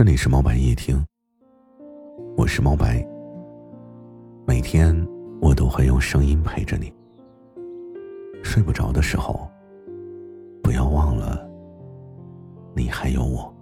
[0.00, 1.04] 这里是猫白夜听，
[2.34, 3.06] 我是猫白。
[4.46, 4.96] 每天
[5.42, 6.90] 我都会用声音陪着你。
[8.42, 9.46] 睡不着的时候，
[10.62, 11.46] 不要忘了，
[12.74, 13.54] 你还有我。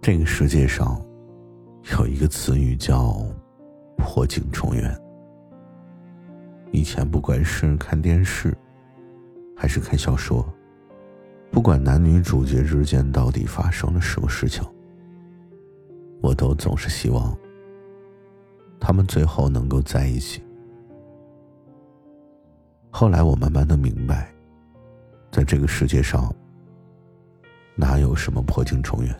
[0.00, 1.04] 这个世界上
[1.98, 3.16] 有一个词语叫
[3.98, 4.96] “破镜重圆”。
[6.78, 8.56] 以前不管是看电视，
[9.56, 10.48] 还是看小说，
[11.50, 14.64] 不管男女主角之间到底发生了什么事情，
[16.22, 17.36] 我都总是希望
[18.78, 20.40] 他们最后能够在一起。
[22.90, 24.32] 后来我慢慢的明白，
[25.32, 26.32] 在这个世界上，
[27.74, 29.12] 哪有什么破镜重圆？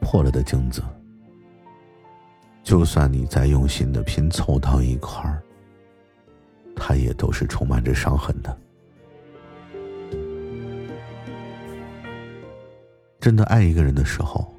[0.00, 0.82] 破了的镜子，
[2.62, 5.42] 就算你再用心的拼凑到一块儿。
[6.82, 8.56] 他也都是充满着伤痕的。
[13.20, 14.50] 真的爱一个人的时候，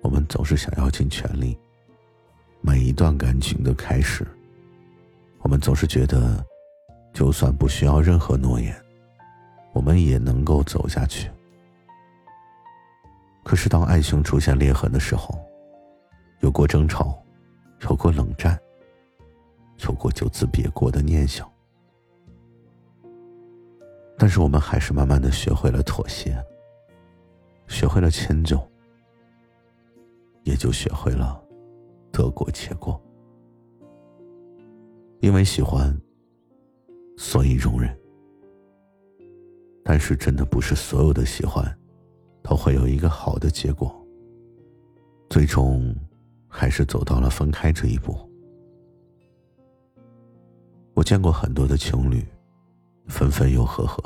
[0.00, 1.58] 我们总是想要尽全力。
[2.60, 4.24] 每一段感情的开始，
[5.40, 6.46] 我们总是觉得，
[7.12, 8.74] 就算不需要任何诺言，
[9.72, 11.28] 我们也能够走下去。
[13.44, 15.36] 可是当爱情出现裂痕的时候，
[16.40, 17.20] 有过争吵，
[17.82, 18.56] 有过冷战。
[19.78, 21.48] 有过就此别过的念想，
[24.18, 26.36] 但是我们还是慢慢的学会了妥协，
[27.68, 28.58] 学会了迁就，
[30.44, 31.40] 也就学会了
[32.10, 33.00] 得过且过。
[35.20, 35.96] 因为喜欢，
[37.16, 37.96] 所以容忍。
[39.84, 41.78] 但是真的不是所有的喜欢，
[42.42, 43.94] 都会有一个好的结果。
[45.30, 45.94] 最终，
[46.48, 48.25] 还是走到了分开这一步。
[50.96, 52.26] 我见过很多的情侣，
[53.06, 54.02] 分分又合合。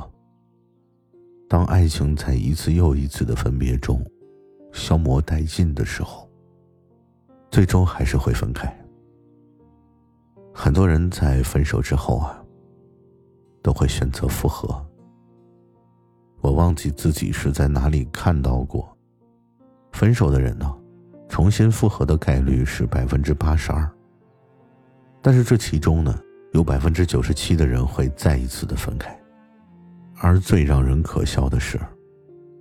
[1.49, 4.05] 当爱情在一次又一次的分别中
[4.73, 6.29] 消磨殆尽的时候，
[7.49, 8.77] 最终还是会分开。
[10.53, 12.45] 很多人在分手之后啊，
[13.63, 14.85] 都会选择复合。
[16.41, 18.97] 我忘记自己是在哪里看到过，
[19.93, 20.77] 分手的人呢，
[21.29, 23.89] 重新复合的概率是百分之八十二。
[25.23, 26.13] 但是这其中呢？
[26.53, 29.17] 有百分之九十七的人会再一次的分开，
[30.19, 31.79] 而最让人可笑的是，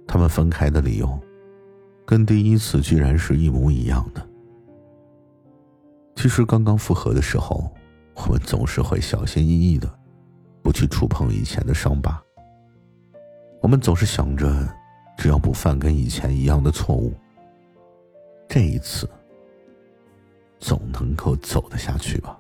[0.08, 1.20] 他们分开的理由，
[2.06, 4.26] 跟第一次居然是一模一样的。
[6.16, 7.72] 其实刚刚复合的时候，
[8.16, 9.90] 我们总是会小心翼翼的，
[10.62, 12.22] 不去触碰以前的伤疤。
[13.62, 14.68] 我们总是想着，
[15.18, 17.14] 只要不犯跟以前一样的错误，
[18.48, 19.10] 这一次
[20.60, 22.40] 总能够走得下去吧。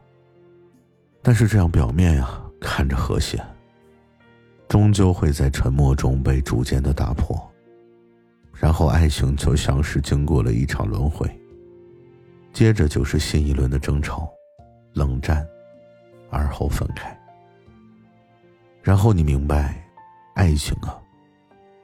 [1.29, 3.40] 但是这样表面呀看着和谐，
[4.67, 7.40] 终究会在沉默中被逐渐的打破，
[8.51, 11.29] 然后爱情就像是经过了一场轮回，
[12.51, 14.28] 接着就是新一轮的争吵、
[14.94, 15.47] 冷战，
[16.31, 17.16] 而后分开。
[18.81, 19.88] 然后你明白，
[20.34, 20.97] 爱情啊，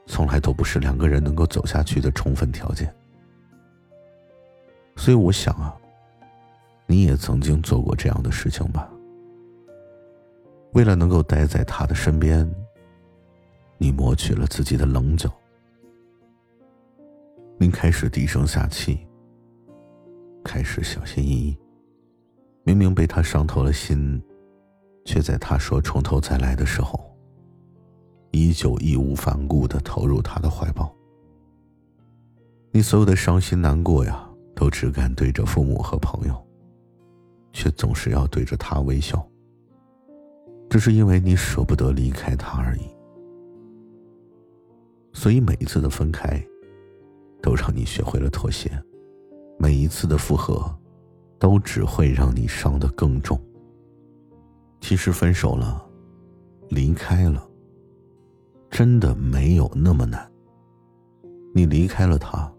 [0.08, 2.92] 从来都不是两个人能够走下去的充分条件。
[4.96, 5.72] 所以我想啊，
[6.84, 8.90] 你也曾经做过这样的事情吧。
[10.76, 12.46] 为了能够待在他的身边，
[13.78, 15.32] 你磨去了自己的棱角，
[17.56, 18.98] 您开始低声下气，
[20.44, 21.56] 开始小心翼翼。
[22.62, 24.22] 明明被他伤透了心，
[25.06, 27.10] 却在他说从头再来的时候，
[28.32, 30.94] 依旧义无反顾的投入他的怀抱。
[32.70, 36.46] 你所有的伤心难过呀，都只敢对着父母和朋友，
[37.50, 39.26] 却总是要对着他微笑。
[40.76, 42.82] 只是因为你舍不得离开他而已，
[45.10, 46.38] 所以每一次的分开，
[47.40, 48.68] 都让你学会了妥协；
[49.58, 50.70] 每一次的复合，
[51.38, 53.40] 都只会让你伤得更重。
[54.82, 55.82] 其实分手了，
[56.68, 57.42] 离开了，
[58.68, 60.30] 真的没有那么难。
[61.54, 62.52] 你离开了他，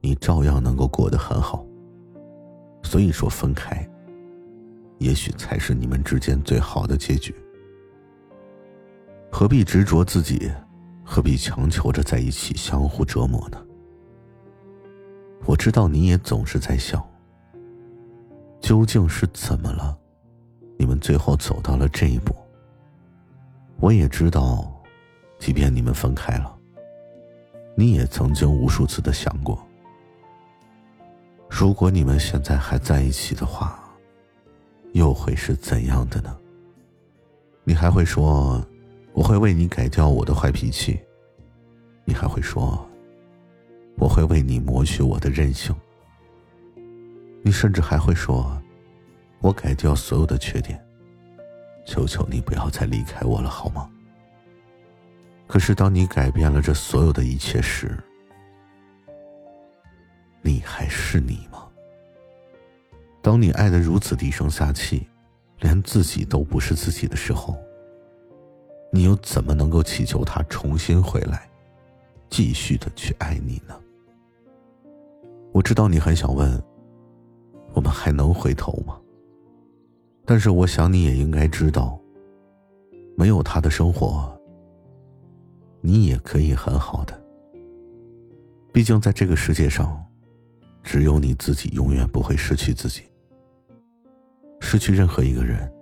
[0.00, 1.64] 你照样能够过得很好。
[2.82, 3.88] 所以说分开。
[4.98, 7.34] 也许才是你们之间最好的结局。
[9.30, 10.50] 何必执着自己？
[11.04, 13.62] 何必强求着在一起相互折磨呢？
[15.44, 17.00] 我知道你也总是在想，
[18.60, 19.96] 究竟是怎么了？
[20.76, 22.34] 你们最后走到了这一步。
[23.78, 24.68] 我也知道，
[25.38, 26.52] 即便你们分开了，
[27.76, 29.64] 你也曾经无数次的想过，
[31.48, 33.85] 如果你们现在还在一起的话。
[34.96, 36.34] 又会是怎样的呢？
[37.64, 38.66] 你还会说，
[39.12, 40.98] 我会为你改掉我的坏脾气；
[42.06, 42.88] 你还会说，
[43.98, 45.74] 我会为你磨去我的任性；
[47.42, 48.56] 你甚至还会说，
[49.42, 50.82] 我改掉所有的缺点。
[51.84, 53.90] 求求你不要再离开我了，好吗？
[55.46, 58.02] 可是，当你改变了这所有的一切时，
[60.40, 61.65] 你还是你吗？
[63.26, 65.04] 当你爱的如此低声下气，
[65.58, 67.56] 连自己都不是自己的时候，
[68.92, 71.50] 你又怎么能够祈求他重新回来，
[72.30, 73.74] 继续的去爱你呢？
[75.50, 76.62] 我知道你很想问，
[77.72, 78.96] 我们还能回头吗？
[80.24, 81.98] 但是我想你也应该知道，
[83.16, 84.40] 没有他的生活，
[85.80, 87.20] 你也可以很好的。
[88.72, 90.00] 毕竟在这个世界上，
[90.84, 93.02] 只有你自己永远不会失去自己。
[94.60, 95.72] 失去任何一个人，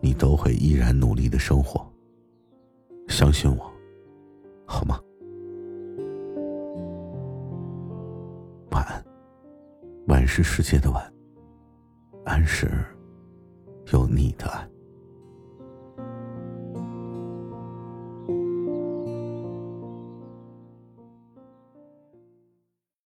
[0.00, 1.86] 你都会依然努力的生活。
[3.08, 3.72] 相信我，
[4.64, 5.00] 好吗？
[8.70, 9.04] 晚安。
[10.08, 11.12] 晚是世界的晚。
[12.24, 12.68] 安是，
[13.92, 14.68] 有你的爱。